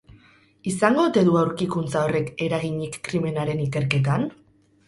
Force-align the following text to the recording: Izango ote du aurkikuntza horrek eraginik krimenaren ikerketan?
Izango 0.71 1.03
ote 1.09 1.23
du 1.27 1.35
aurkikuntza 1.41 2.03
horrek 2.05 2.33
eraginik 2.47 2.99
krimenaren 3.09 3.63
ikerketan? 3.67 4.27